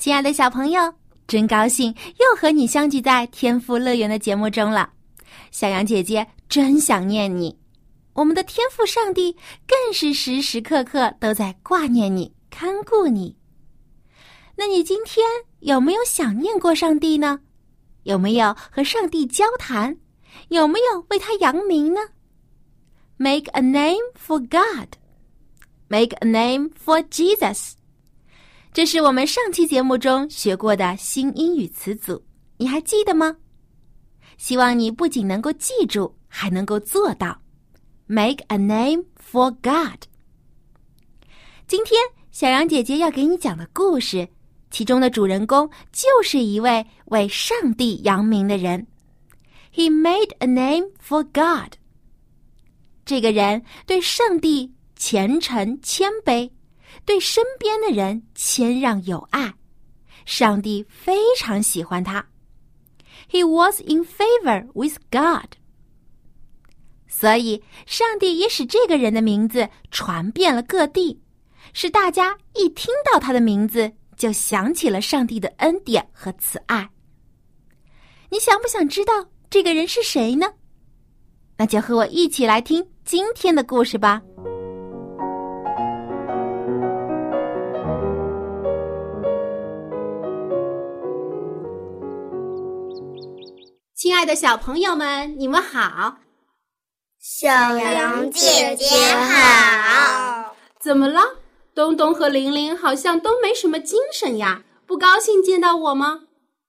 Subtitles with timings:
[0.00, 0.94] 亲爱的小朋友，
[1.28, 4.88] 真高兴又和你相聚在天赋乐园的节目中了。
[5.50, 7.54] 小羊姐姐真想念你，
[8.14, 9.36] 我们的天赋上帝
[9.68, 13.36] 更是时时刻刻都在挂念你、看顾你。
[14.56, 15.22] 那你今天
[15.58, 17.38] 有没有想念过上帝呢？
[18.04, 19.98] 有没有和上帝交谈？
[20.48, 22.00] 有没有为他扬名呢
[23.18, 24.96] ？Make a name for God.
[25.88, 27.72] Make a name for Jesus.
[28.72, 32.22] 这是我们上期节目中学过的新英语词组，
[32.56, 33.36] 你还记得吗？
[34.38, 37.42] 希望你不仅能够记住，还能够做到。
[38.06, 40.04] Make a name for God。
[41.66, 44.28] 今天小杨姐姐要给你讲的故事，
[44.70, 48.86] 其中的主人公就是一位为上帝扬名的人。
[49.74, 51.74] He made a name for God。
[53.04, 56.52] 这个人对上帝虔诚谦卑。
[57.04, 59.54] 对身边的人谦让有爱，
[60.24, 62.26] 上帝非常喜欢他。
[63.28, 65.56] He was in favor with God，
[67.08, 71.20] 所以上帝也使这个人的名字传遍了各地，
[71.72, 76.90] 使大家一听到他的名字就想起了上帝的恩典和慈爱。
[78.30, 80.46] 你想不想知道这个人是谁呢？
[81.56, 84.22] 那就和我一起来听今天的故事吧。
[94.00, 96.20] 亲爱的小朋友们，你们好！
[97.18, 100.56] 小羊姐姐好！
[100.80, 101.20] 怎么了？
[101.74, 106.22] 东东和玲玲好像都没什么精神呀，不高兴见到我吗？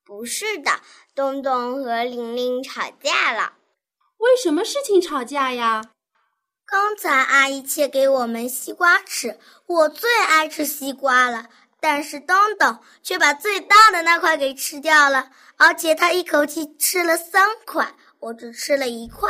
[0.03, 0.81] 不是的，
[1.15, 3.53] 东东和玲玲吵架了。
[4.17, 5.81] 为什么事情吵架呀？
[6.65, 11.45] 刚才阿姨切给我们西瓜吃，我最爱吃西瓜了。
[11.81, 19.27] 但是东东却把最大的那块给吃掉了，而且他一口气吃了三块，我只吃了一块。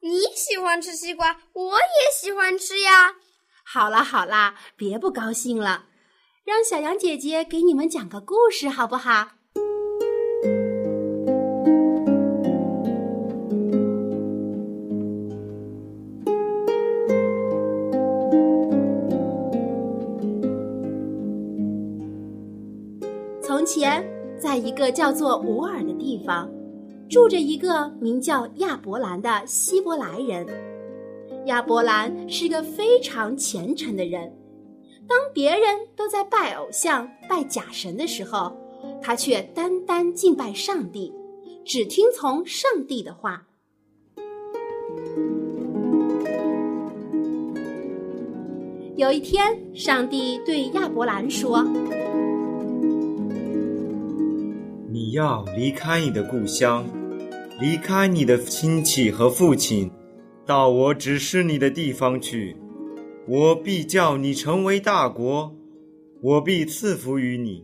[0.00, 3.14] 你喜欢吃西瓜，我也喜欢吃呀。
[3.62, 5.84] 好啦好啦，别不高兴了，
[6.44, 9.32] 让小羊姐姐给你们讲个故事好不好？
[23.62, 24.04] 从前，
[24.40, 26.50] 在一个叫做乌尔的地方，
[27.08, 30.44] 住着一个名叫亚伯兰的希伯来人。
[31.46, 34.36] 亚伯兰是个非常虔诚的人，
[35.06, 38.52] 当别人都在拜偶像、拜假神的时候，
[39.00, 41.14] 他却单单敬拜上帝，
[41.64, 43.46] 只听从上帝的话。
[48.96, 51.64] 有一天，上帝对亚伯兰说。
[55.12, 56.88] 你要离开你的故乡，
[57.60, 59.92] 离开你的亲戚和父亲，
[60.46, 62.56] 到我指示你的地方去。
[63.28, 65.54] 我必叫你成为大国，
[66.22, 67.62] 我必赐福于你，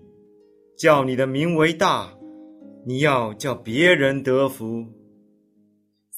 [0.77, 2.13] 叫你的名为大。
[2.87, 4.85] 你要叫别人得福。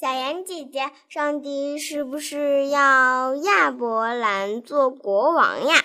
[0.01, 5.77] 小妍姐姐，上帝是不是要亚伯兰做国王呀？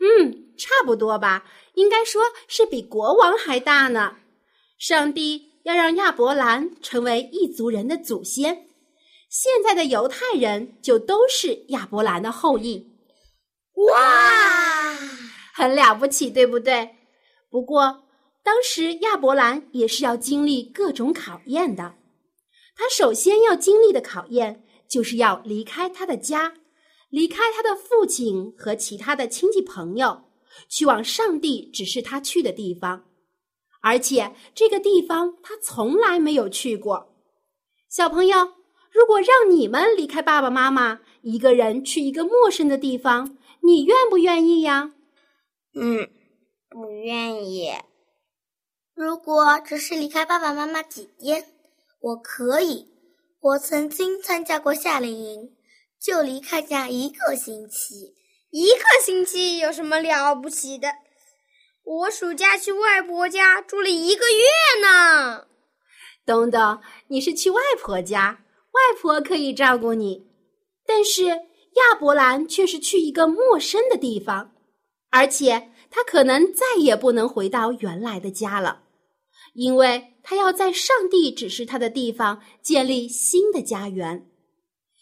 [0.00, 1.44] 嗯，差不多吧，
[1.76, 4.16] 应该说是比国王还大呢。
[4.82, 8.66] 上帝要让亚伯兰成为异族人的祖先，
[9.28, 12.84] 现在的犹太人就都是亚伯兰的后裔。
[13.74, 14.92] 哇，
[15.54, 16.96] 很了不起，对不对？
[17.48, 18.02] 不过
[18.42, 21.94] 当时亚伯兰也是要经历各种考验的。
[22.74, 26.54] 他首先要经历的考验，就是要离开他的家，
[27.08, 30.24] 离开他的父亲和其他的亲戚朋友，
[30.68, 33.04] 去往上帝指示他去的地方。
[33.82, 37.12] 而且这个地方他从来没有去过。
[37.90, 38.54] 小朋友，
[38.90, 44.92] 如果让你们离开爸爸妈妈，一个人去一个陌生的地方，你愿不愿意呀？
[45.74, 46.08] 嗯，
[46.70, 47.70] 不愿意。
[48.94, 51.46] 如果只是离开爸爸妈妈几天，
[52.00, 52.88] 我可以。
[53.40, 55.56] 我曾经参加过夏令营，
[56.00, 58.14] 就离开家一个星期，
[58.50, 60.88] 一个星期有什么了不起的？
[61.84, 65.46] 我暑假去外婆家住了一个月呢。
[66.24, 70.24] 东东，你是去外婆家，外婆可以照顾你，
[70.86, 74.52] 但是亚伯兰却是去一个陌生的地方，
[75.10, 78.84] 而且他可能再也不能回到原来的家了，
[79.54, 84.28] 因为他要在上帝指示他的地方建立新的家园。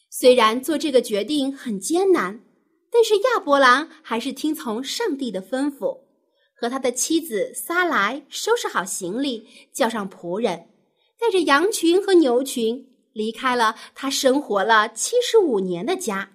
[0.09, 2.43] 虽然做这个决定很艰难，
[2.91, 6.01] 但是亚伯兰还是听从上帝的吩咐，
[6.61, 10.69] 和他的妻子撒来收拾好行李，叫上仆人。
[11.19, 16.33] 带着羊群和牛群离开了他生活了七十五年的家，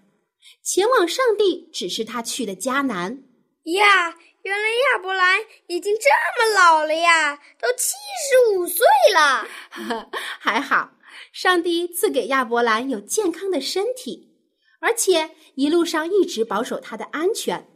[0.63, 3.23] 前往上帝指示他去的迦南。
[3.65, 7.93] 呀，原来亚伯兰已经这么老了呀，都七
[8.27, 8.83] 十五岁
[9.13, 9.47] 了。
[10.41, 10.93] 还好，
[11.31, 14.31] 上帝赐给亚伯兰有健康的身体，
[14.79, 17.67] 而且一路上一直保守他的安全，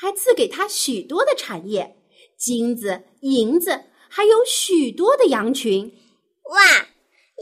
[0.00, 1.96] 还赐给他许多的产业，
[2.36, 5.92] 金子、银子，还有许多的羊群。
[6.50, 6.86] 哇，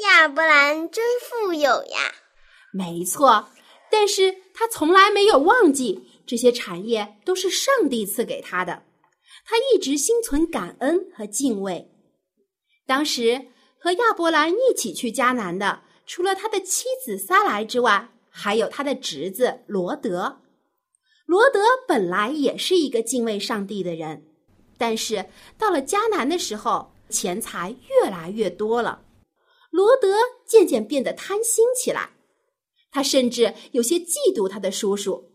[0.02, 2.14] 亚伯兰真富有呀！
[2.72, 3.50] 没错，
[3.90, 8.84] 但是他从来没有忘记这些产业都是上帝赐给他的，
[9.44, 11.90] 他一直心存感恩和敬畏。
[12.86, 13.48] 当时
[13.78, 20.40] 和亚伯兰一起去迦南的，除了他的妻子撒来之外，还有他的侄子罗德。
[21.26, 24.24] 罗德本来也是一个敬畏上帝的人，
[24.78, 25.26] 但是
[25.58, 26.92] 到了迦南的时候。
[27.08, 29.04] 钱财越来越多了，
[29.70, 32.16] 罗德渐渐变得贪心起来。
[32.90, 35.30] 他甚至有些嫉妒他的叔叔，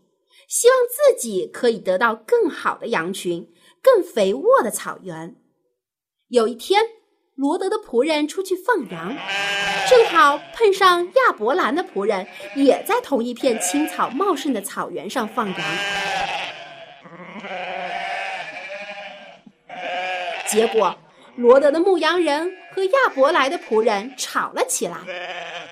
[0.46, 3.50] 希望自己可以得到更好的羊群、
[3.80, 5.34] 更肥沃的草原。
[6.28, 6.84] 有一天，
[7.34, 9.16] 罗德的仆人出去放羊，
[9.88, 15.60] 正好碰上亚伯兰的仆人也在同一片青草茂盛的草原上放羊。
[20.46, 20.96] 结果。
[21.36, 24.98] 罗德的牧羊人和亚伯来的仆人吵了起来。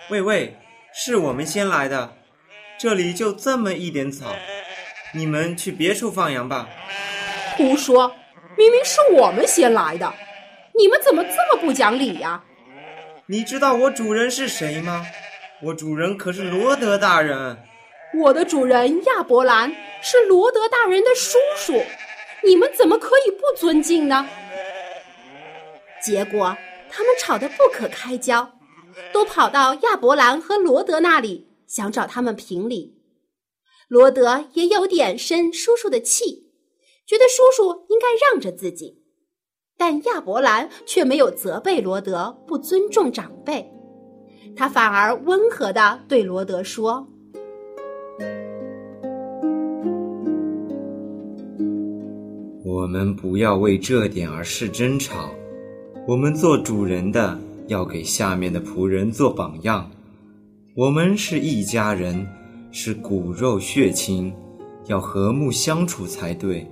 [0.08, 0.56] 喂喂，
[0.94, 2.14] 是我们先来的，
[2.78, 4.34] 这里就这么一点草，
[5.12, 6.66] 你们去别处放羊吧。
[7.58, 8.08] 胡说，
[8.56, 10.10] 明明是我们先来的，
[10.76, 12.44] 你们怎么这么不讲理呀？
[13.26, 15.06] 你知道我主人是谁吗？
[15.62, 17.58] 我主人可是罗德大人。
[18.18, 19.70] 我的主人亚伯兰
[20.02, 21.74] 是罗德大人的叔叔，
[22.44, 24.26] 你们怎么可以不尊敬呢？
[26.02, 26.56] 结果，
[26.90, 28.58] 他们吵得不可开交，
[29.12, 32.96] 都跑到亚伯兰和罗德那里，想找他们评理。
[33.86, 36.50] 罗德也有点生叔叔的气，
[37.06, 38.99] 觉得叔叔应该让着自己，
[39.80, 43.66] 但亚伯兰却没有责备罗德不尊重长辈，
[44.54, 47.08] 他反而温和的对罗德说
[52.62, 55.30] ：“我们不要为这点而事争吵。”
[56.06, 57.38] 我们做主人的
[57.68, 59.90] 要给下面的仆人做榜样。
[60.76, 62.28] 我们是一家人，
[62.70, 64.30] 是骨肉血亲，
[64.88, 66.70] 要和睦相处才对。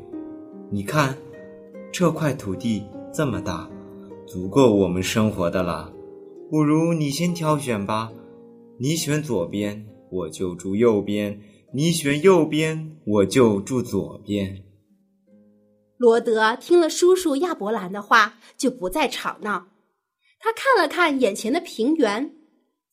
[0.71, 1.17] 你看，
[1.91, 2.85] 这块土地
[3.19, 3.69] 这么大，
[4.29, 5.93] 足够我们生活的了。
[6.49, 8.13] 不如你先挑选吧，
[8.79, 11.37] 你选左边，我就住右边；
[11.75, 14.63] 你选右边，我就住左边。
[15.97, 19.67] 罗德听了叔叔亚伯兰的话，就不再吵闹。
[20.39, 22.37] 他看了看眼前的平原，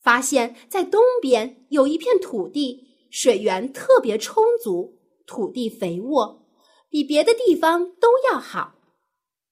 [0.02, 6.42] 发现在东边有一片土地，水源特别充足，土地肥沃，
[6.90, 8.72] 比别的地方都要好。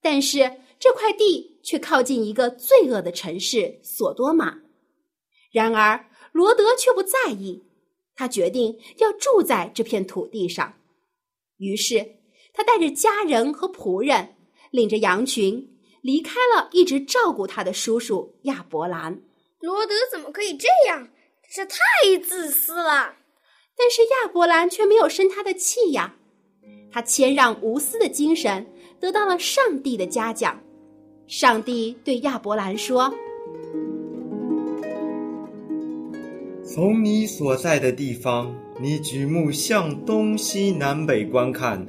[0.02, 0.50] 但是
[0.84, 4.58] 这块地却靠近一个罪恶的城市索多玛。
[5.50, 7.64] 然而罗德却不在意，
[8.14, 10.74] 他决定要住在这片土地上。
[11.56, 12.16] 于是。
[12.56, 14.36] 他带着家人和仆人，
[14.70, 19.20] 领着羊群，离开了一直照顾他的叔叔亚伯兰。
[19.58, 21.08] 罗德怎么可以这样？
[21.52, 21.76] 这太
[22.22, 23.16] 自私了。
[23.76, 26.14] 但是亚伯兰却没有生他的气呀。
[26.92, 28.64] 他谦让无私的精神
[29.00, 30.62] 得到了上帝的嘉奖。
[31.26, 33.12] 上帝对亚伯兰说
[36.62, 41.86] ：“从你所在的地方，你举目向东西南北观看。”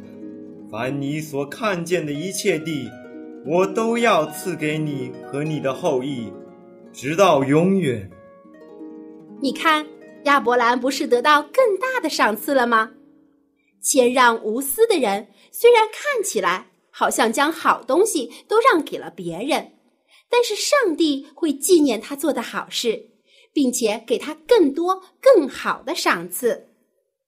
[0.72, 2.90] 凡你所看见的一切地，
[3.46, 6.32] 我都要赐给你和你的后裔，
[6.92, 8.10] 直到永远。
[9.40, 9.86] 你看，
[10.24, 12.92] 亚伯兰不是得到更大的赏赐了吗？
[13.80, 16.66] 谦让无私的人，虽然看起来
[16.98, 19.74] 好像将好东西都让给了别人，
[20.30, 23.10] 但是上帝会纪念他做的好事，
[23.52, 26.70] 并且给他更多更好的赏赐。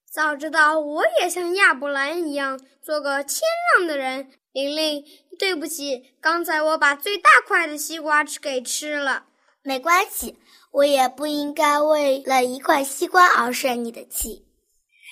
[0.09, 3.41] 早知道我也像亚伯兰一样做个谦
[3.77, 4.31] 让的人。
[4.53, 5.03] 玲玲，
[5.37, 9.25] 对不起，刚才我把最大块的西瓜吃给吃了。
[9.61, 10.37] 没关系，
[10.71, 14.47] 我也不应该为了一块西瓜而生你的气。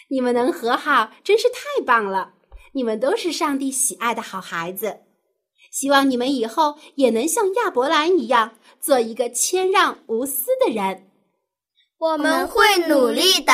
[0.09, 2.33] 你们能和好，真是太棒了！
[2.75, 4.99] 你们都是上帝喜爱的好孩子。
[5.71, 11.09] 希望你们以后也能像亚伯兰一样，做一个谦让无私的人。
[11.97, 13.53] 我们会努力的。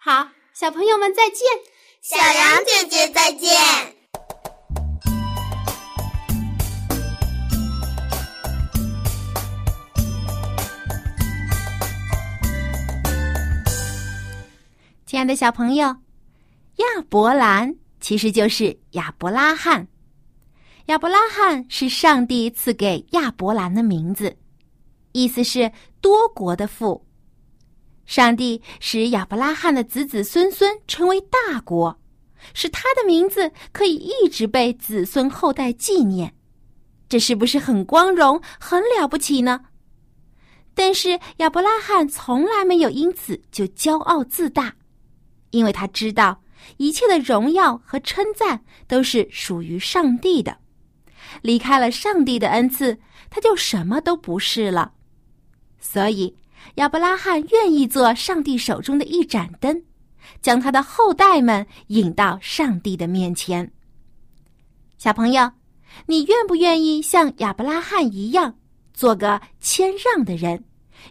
[0.00, 1.46] 好，小朋友们再见。
[2.00, 3.50] 小羊姐姐再见。
[15.04, 15.86] 亲爱的小朋友，
[16.76, 19.88] 亚伯兰其实就是亚伯拉罕。
[20.86, 24.36] 亚伯拉罕是上帝赐给亚伯兰的名字，
[25.12, 27.04] 意思是多国的父。
[28.06, 32.00] 上帝使亚伯拉罕的子子孙孙成为大国，
[32.54, 36.34] 使他的名字可以一直被子孙后代纪念。
[37.08, 39.60] 这是不是很光荣、很了不起呢？
[40.74, 44.74] 但是亚伯拉罕从来没有因此就骄傲自大。
[45.50, 46.42] 因为他知道
[46.76, 50.58] 一切的荣耀和称赞都是属于上帝的，
[51.42, 52.98] 离开了上帝的恩赐，
[53.30, 54.92] 他就什么都不是了。
[55.80, 56.36] 所以，
[56.74, 59.82] 亚伯拉罕愿意做上帝手中的一盏灯，
[60.42, 63.70] 将他的后代们引到上帝的面前。
[64.98, 65.50] 小朋友，
[66.06, 68.54] 你愿不愿意像亚伯拉罕一样，
[68.92, 70.64] 做个谦让的人？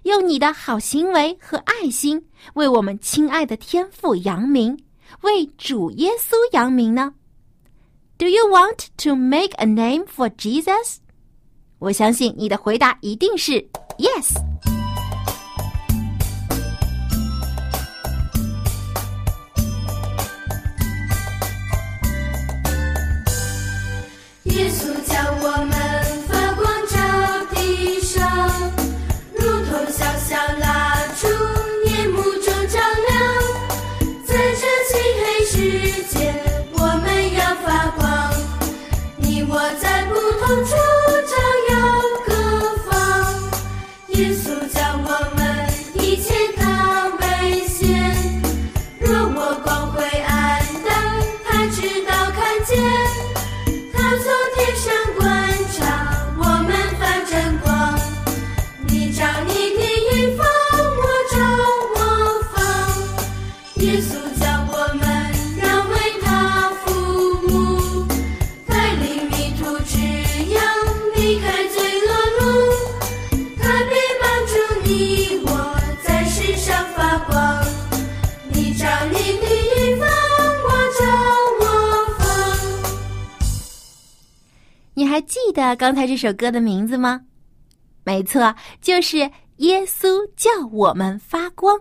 [0.04, 4.78] 用你的好行为和爱心，为我们亲爱的天父扬名，
[5.22, 7.14] 为主耶稣扬名呢
[8.18, 10.98] ？Do you want to make a name for Jesus？
[11.80, 14.38] 我相信你的回答一定是 Yes。
[85.68, 87.20] 那刚才这首歌的名字吗？
[88.06, 89.18] 没错，就是
[89.58, 91.78] 耶稣叫我们发光。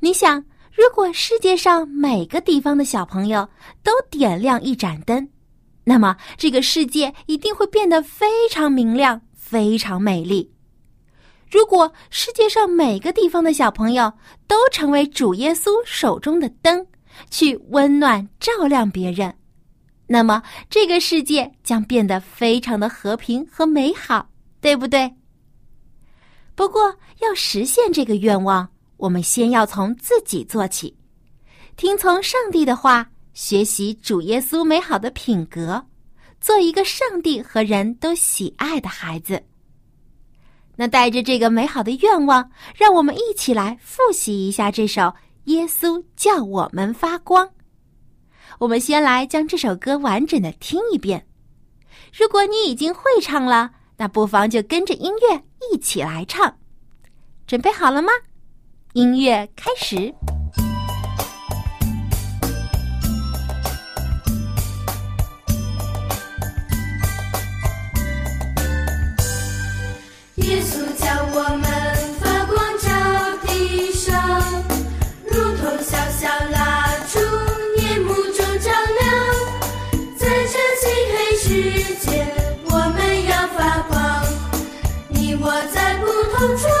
[0.00, 3.48] 你想，如果世界上每个地方的小朋友
[3.84, 5.28] 都点亮一盏灯，
[5.84, 10.52] 那么这个世界一定会变得非常明亮、非常美丽。
[11.48, 14.12] 如果世界上每个地方的小朋友
[14.48, 16.84] 都成为主耶稣手中的灯，
[17.30, 19.32] 去温暖照亮别人。
[20.06, 24.28] 那么，这个世界将变得非常的和平和美好，
[24.60, 25.12] 对不对？
[26.54, 30.96] 不过，要实现这个愿望，我们先要从自己做起，
[31.76, 35.84] 听从上帝的话，学习主耶稣美好的品格，
[36.40, 39.42] 做一个上帝和人都喜爱的孩子。
[40.76, 45.02] 那带着这个美好的愿望，让我们一起来复习一下这首
[45.44, 47.44] 《耶稣叫我们发光》。
[48.58, 51.26] 我们先来将这首歌完整的听一遍。
[52.12, 56.56] 如果你已经会唱了，那不妨就跟着音乐一起来唱。
[57.46, 58.10] 准备好了吗？
[58.94, 60.14] 音乐开始。
[86.38, 86.75] 你的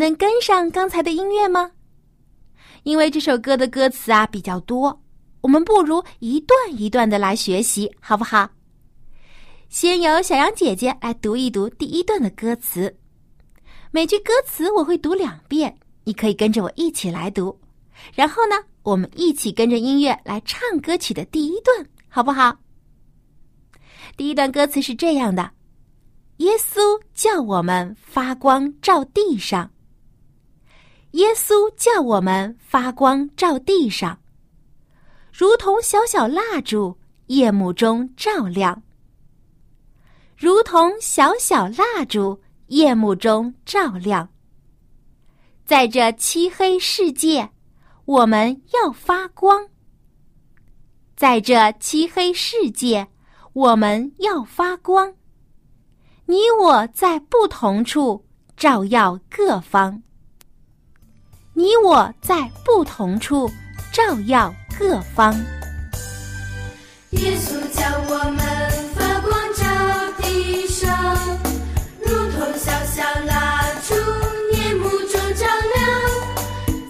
[0.00, 1.72] 能跟上刚才的音乐吗？
[2.84, 5.02] 因为这首歌的歌词啊比较多，
[5.42, 8.48] 我们不如一段一段的来学习，好不好？
[9.68, 12.96] 先由小羊姐姐来读一读第一段的歌词，
[13.90, 17.60] 每句歌词我会读两遍，你可以跟着我一起来读。
[18.14, 22.56] 然后呢，我们一起跟着音乐来唱歌曲的第一段，好不好？
[24.16, 25.50] 第一段歌词是这样的：
[26.38, 29.70] 耶稣叫我们发光照地上。
[31.12, 34.20] 耶稣叫我们发光照地上，
[35.32, 38.82] 如同小小蜡烛，夜幕中照亮；
[40.36, 44.28] 如同小小蜡烛，夜幕中照亮。
[45.64, 47.50] 在这漆黑世界，
[48.04, 49.66] 我们要发光；
[51.16, 53.08] 在这漆黑世界，
[53.52, 55.14] 我们要发光。
[56.26, 58.24] 你我在不同处，
[58.56, 60.02] 照耀各方。
[61.60, 63.46] 你我在不同处，
[63.92, 65.34] 照耀各方。
[67.10, 68.38] 耶稣叫我们
[68.94, 69.62] 发光照
[70.22, 71.14] 地上，
[72.00, 73.94] 如同小小蜡烛，
[74.56, 75.78] 夜幕中照亮。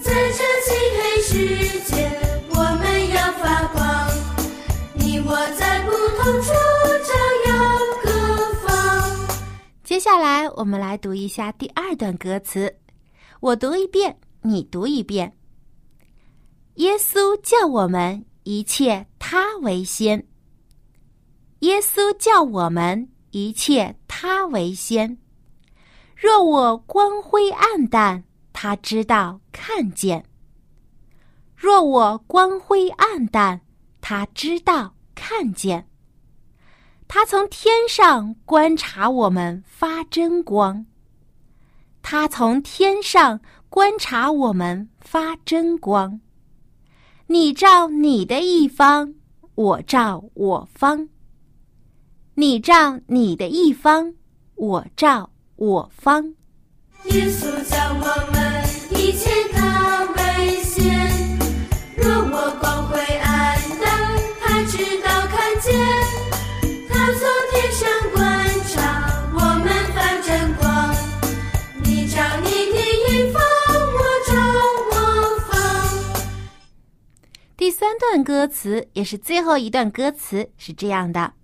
[0.00, 2.08] 在这漆黑世界，
[2.50, 4.08] 我们要发光。
[4.94, 5.90] 你我在不
[6.22, 6.52] 同处，
[7.08, 7.12] 照
[7.48, 7.52] 耀
[8.04, 9.10] 各方。
[9.82, 12.72] 接下来，我们来读一下第二段歌词，
[13.40, 14.16] 我读一遍。
[14.42, 15.36] 你读一遍。
[16.76, 20.26] 耶稣叫我们一切他为先。
[21.58, 25.18] 耶稣叫我们一切他为先。
[26.16, 30.22] 若我光辉暗淡，他知道看见；
[31.54, 33.60] 若我光辉暗淡，
[34.00, 35.86] 他知道看见。
[37.06, 40.86] 他从天上观察我们发真光。
[42.00, 43.38] 他从天上。
[43.70, 46.20] 观察我们发真光，
[47.28, 49.14] 你照你的一方，
[49.54, 51.06] 我照我方；
[52.34, 54.12] 你照你的一方，
[54.56, 56.34] 我照我方。
[57.04, 59.30] 耶稣叫我们一切
[77.60, 81.34] 第三段歌词也是最后一段歌词是这样的：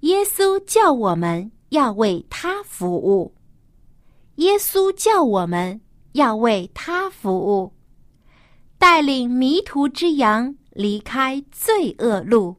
[0.00, 3.34] 耶稣叫我们要为他服务，
[4.36, 7.74] 耶稣叫我们要为他服务，
[8.78, 12.56] 带领迷途之羊离开罪恶路，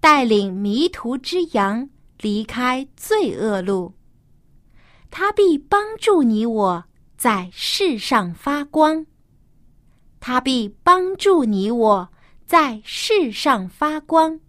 [0.00, 3.92] 带领迷途之羊离开罪恶路，
[5.10, 6.84] 他必帮助你我
[7.18, 9.04] 在世上发光。
[10.28, 12.08] 他必帮助你我
[12.48, 14.40] 在世上发光。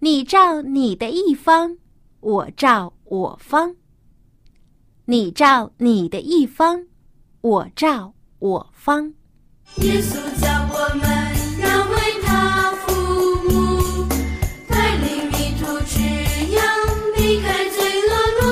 [0.00, 1.78] 你照你的一方，
[2.20, 3.74] 我照我方；
[5.06, 6.88] 你照你的一方，
[7.40, 9.14] 我照我方。
[9.76, 11.08] 耶稣叫我们
[11.62, 12.92] 要为他服
[13.48, 14.06] 务，
[14.68, 16.02] 带领迷途之
[16.54, 16.62] 羊
[17.16, 18.12] 离开罪恶
[18.42, 18.44] 路，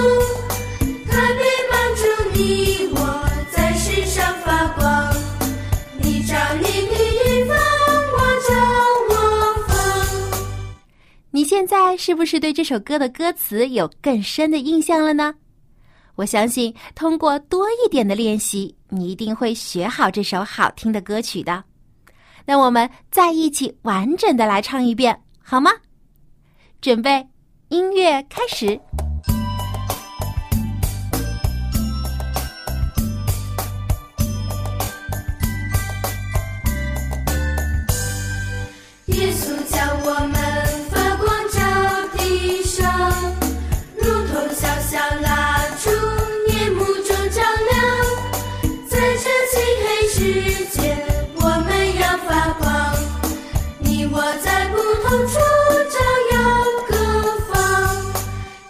[1.07, 2.97] 他必帮助你我
[3.53, 4.84] 在世上发光。
[11.55, 15.33] 现在是不是对这首歌的歌词有更深的印象了呢？
[16.17, 21.63] 我相信，通过多一点的练习，你一定会学好这首好听的歌曲的。
[22.45, 25.71] 那我们再一起完整的来唱一遍，好吗？
[26.81, 27.25] 准备，
[27.69, 28.77] 音乐开始。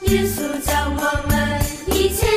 [0.06, 2.33] 耶稣教我们一切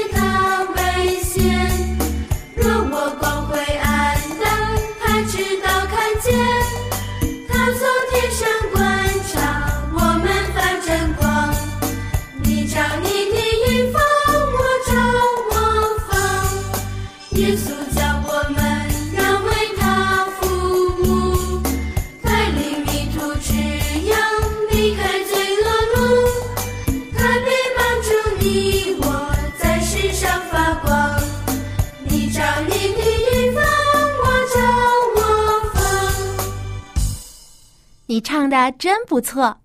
[38.37, 39.59] 唱的真不错，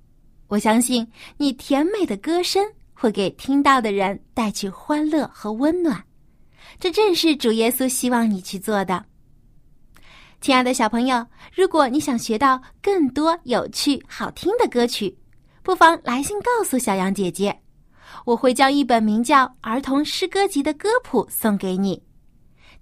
[0.48, 1.06] 我相信
[1.36, 6.02] 你甜美的歌声会给听到的人带去欢乐和温暖。
[6.80, 9.04] 这正是主耶稣希望你去做的。
[10.40, 15.14] 亲爱的小朋友，如果你想学到更多有趣、好听的歌曲，
[15.62, 17.54] 不妨来信告诉小羊姐姐，
[18.24, 22.02] 我会将一本名叫《儿童诗歌集》的歌谱送给你，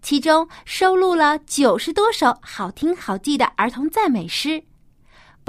[0.02, 4.62] 其中收录了九十多首好听好记的儿童赞美诗，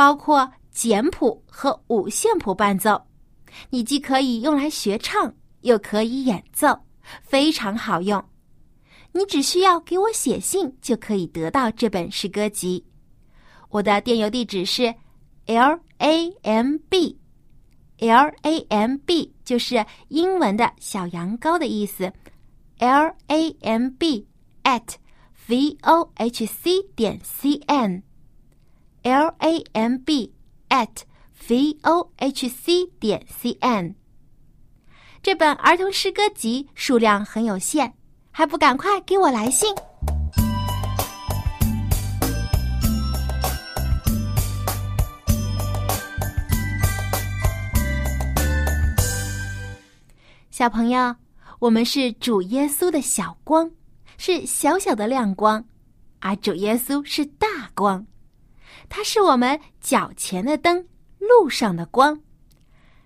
[0.02, 3.00] 包括简谱和五线谱伴奏，
[3.70, 6.76] 你既可以用来学唱，又可以演奏，
[7.22, 8.26] 非常好用。
[9.12, 12.84] 你只需要给我写信，就可以得到这本诗歌集。
[13.70, 14.92] 我的电邮地址是
[15.46, 22.12] l a m b，l a m b 就是英文的小羊羔的意思
[22.80, 24.28] ，l a m b
[24.64, 24.96] at
[25.46, 28.02] v o h c 点 cn
[29.04, 30.34] L A M B
[30.70, 31.04] at
[31.48, 33.96] v o h c 点 c n，。
[35.24, 37.94] 这本儿童诗歌集数量很有限。
[38.34, 39.76] 还不赶快给我来信！
[50.50, 51.14] 小朋友，
[51.60, 53.70] 我们是主耶稣的小光，
[54.18, 55.66] 是小小的亮光，
[56.20, 58.08] 而主耶稣是大光，
[58.94, 60.86] 它是我们脚前的灯，
[61.18, 62.20] 路上的光，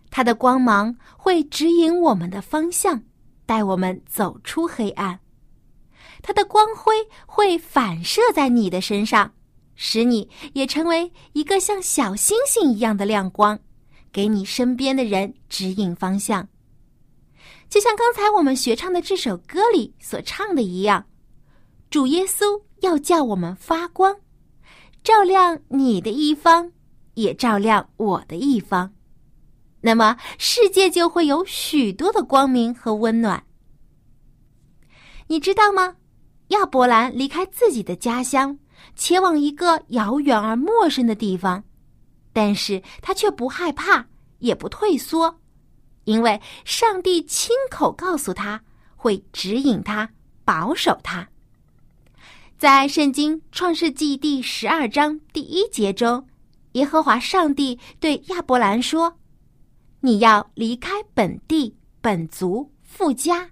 [0.09, 3.03] 它的光芒会指引我们的方向。
[3.45, 5.19] 带我们走出黑暗，
[6.23, 6.95] 它的光辉
[7.27, 9.31] 会反射在你的身上，
[9.75, 13.59] 使你也成为一个像小星星一样的亮光，
[14.11, 16.47] 给你身边的人指引方向。
[17.69, 21.05] 就像刚才我们学唱的这首歌里所唱的一样，
[21.91, 24.15] 主耶稣要叫我们发光，
[25.05, 26.71] 照亮你的一方，
[27.13, 28.91] 也照亮我的一方。
[29.81, 33.45] 那么，世界就会有许多的光明和温暖。
[35.27, 35.97] 你知道吗？
[36.47, 38.57] 亚伯兰离开自己的家乡，
[38.95, 41.63] 前往一个遥远而陌生的地方，
[42.33, 44.07] 但是他却不害怕，
[44.39, 45.39] 也不退缩，
[46.05, 48.59] 因为上帝亲口告诉他
[48.95, 50.09] 会指引他，
[50.43, 51.29] 保守他。
[52.57, 56.25] 在圣经创世纪第十二章第一节中，
[56.71, 59.19] 耶和华上帝对亚伯兰说。
[59.99, 63.49] 你要离开本地、本族、富家，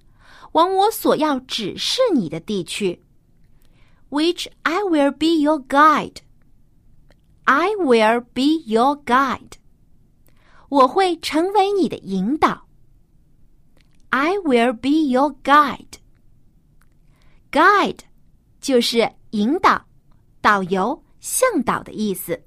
[0.53, 3.03] 往我所要指示你的地去。
[4.09, 6.17] Which I will be your guide.
[7.43, 9.53] I will be your guide.
[10.69, 12.67] 我会成为你的引导。
[14.11, 15.97] I will be your guide.
[17.51, 17.99] Guide
[18.63, 19.86] 就是引导、
[20.39, 22.41] 导游、向导的意思。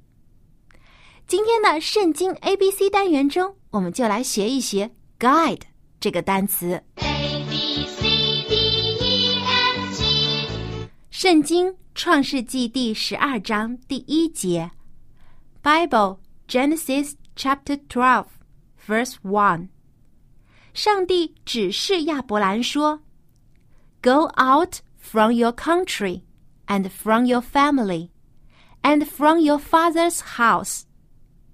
[1.26, 3.54] 今天的圣经 A B C 单元中。
[3.72, 5.60] 我们就来学一学 “guide”
[6.00, 6.82] 这个单词。
[6.94, 8.54] A B C D
[8.98, 10.88] E F G。
[11.10, 14.70] 圣经创世纪第十二章第一节
[15.62, 18.28] ，Bible Genesis Chapter Twelve
[18.88, 19.68] Verse One。
[20.72, 23.02] 上帝指示亚伯兰说
[24.00, 26.21] ：“Go out from your country
[26.67, 28.09] and from your family
[28.81, 30.83] and from your father's house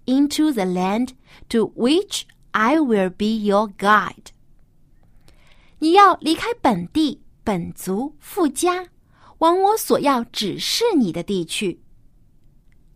[0.06, 1.10] into the land。”
[1.50, 4.32] To which I will be your guide。
[5.80, 8.88] 你要离开本地、本族、富家，
[9.38, 11.80] 往我所要指示你的地去。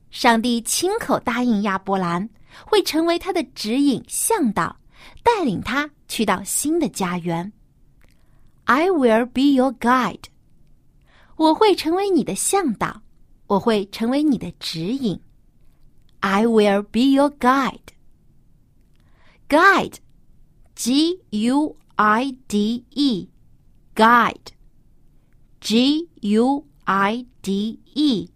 [0.09, 2.29] 上帝亲口答应亚伯兰，
[2.65, 4.77] 会成为他的指引、向导，
[5.23, 7.53] 带领他去到新的家园。
[8.63, 10.23] I will be your guide。
[11.36, 13.02] 我会成为你的向导，
[13.46, 15.20] 我会成为你的指引。
[16.20, 17.80] I will be your guide。
[19.48, 19.96] Guide,
[20.74, 23.28] G U I D E,
[23.94, 24.48] guide,
[25.60, 28.30] G U I D E,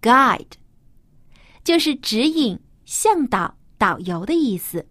[0.00, 0.52] guide，
[1.62, 4.88] 就是指引、向导、导游的意思。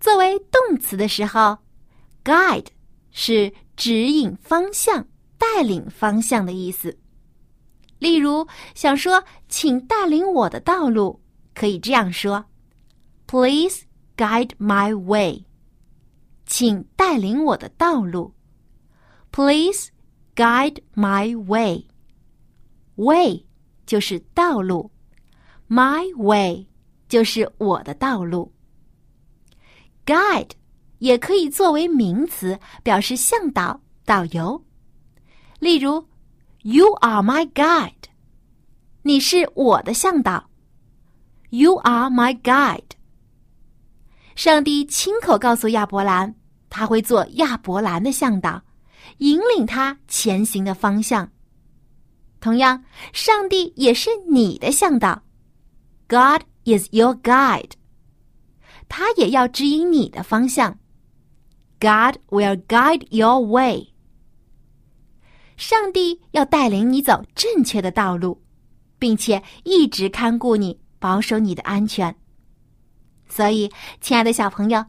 [0.00, 1.58] 作为动词的时候
[2.24, 2.66] ，guide
[3.12, 5.06] 是指引方向、
[5.38, 6.98] 带领方向的意思。
[7.98, 11.20] 例如，想说“请带领我的道路”，
[11.54, 12.46] 可以这样说
[13.26, 13.84] ：“Please。”
[14.18, 15.44] Guide my way，
[16.46, 18.32] 请带领我的道路。
[19.30, 19.90] Please
[20.34, 21.84] guide my way。
[22.94, 23.44] Way
[23.84, 24.90] 就是道路
[25.68, 26.66] ，My way
[27.10, 28.54] 就是我的道路。
[30.06, 30.52] Guide
[31.00, 34.64] 也可以作为名词，表示向导、导游。
[35.58, 36.06] 例如
[36.62, 37.92] ，You are my guide，
[39.02, 40.50] 你是我的向导。
[41.50, 42.90] You are my guide。
[44.34, 46.34] 上帝亲口告诉亚伯兰，
[46.68, 48.62] 他会做亚伯兰的向导，
[49.18, 51.30] 引领他前行的方向。
[52.40, 55.22] 同样，上帝也是你的向导。
[56.06, 57.72] God is your guide。
[58.88, 60.78] 他也要指引你的方向。
[61.80, 63.94] God will guide your way。
[65.56, 68.42] 上帝要带领你走正确的道路，
[68.98, 72.14] 并且一直看顾你，保守你的安全。
[73.28, 74.84] 所以，亲爱的小朋友，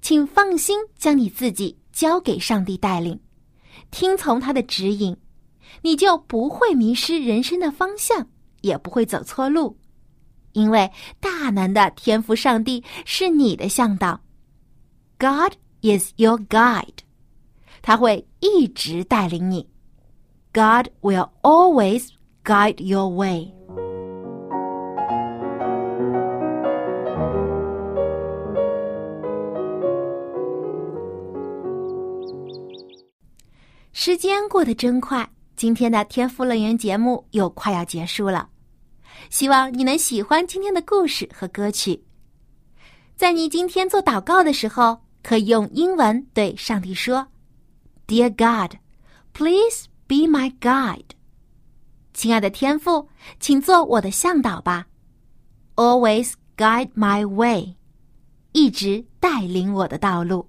[0.00, 3.20] 请放心将你自己交给上帝带领，
[3.90, 5.16] 听从他的指引，
[5.82, 8.26] 你就不会迷失人生的方向，
[8.62, 9.78] 也不会走错路。
[10.52, 14.18] 因为大能的天赋上帝是你的向导
[15.18, 15.52] ，God
[15.82, 17.00] is your guide，
[17.82, 19.68] 他会一直带领你。
[20.56, 22.08] God will always
[22.42, 23.52] guide your way。
[33.92, 38.48] 时间过得真快，今天的天赋乐园节目又快要结束了。
[39.28, 42.02] 希望你能喜欢今天的故事和歌曲。
[43.14, 47.26] 在你今天做祷告的时候，可以用英文对上帝说
[48.06, 48.78] ：“Dear God,
[49.34, 51.10] please be my guide。”
[52.14, 54.86] 亲爱的天父，请做我的向导吧
[55.74, 57.76] ，Always guide my way，
[58.52, 60.48] 一直带领我的道路。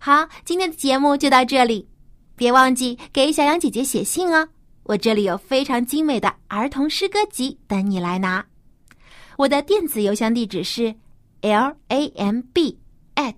[0.00, 1.88] 好，今天的节目就到这里，
[2.36, 4.48] 别忘记给小羊姐姐写信哦。
[4.82, 8.44] 我这里有非常精美的儿童诗歌集等你来拿。
[9.38, 10.94] 我的电子邮箱地址是
[11.40, 12.78] l a m b
[13.14, 13.34] at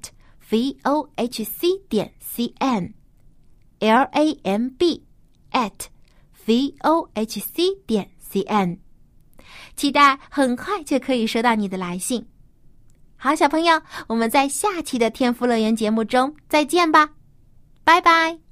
[0.50, 2.92] v o h c 点 c n
[3.80, 5.04] L A M B
[5.52, 5.86] at
[6.46, 8.78] v o h c 点 c n。
[9.76, 12.26] 期待很快就可以收到你的来信。
[13.16, 17.10] 好，小朋友，我们在下期的天赋乐园节目中再见吧，
[17.84, 18.45] 拜拜。